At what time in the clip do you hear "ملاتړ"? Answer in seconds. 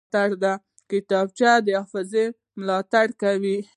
2.59-3.07